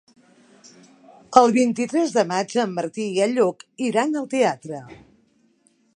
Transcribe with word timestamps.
El 1.41 1.53
vint-i-tres 1.57 2.15
de 2.17 2.23
maig 2.33 2.57
en 2.65 2.73
Martí 2.79 3.07
i 3.19 3.23
en 3.27 3.35
Lluc 3.37 3.63
iran 3.91 4.19
al 4.23 4.29
teatre. 4.33 4.81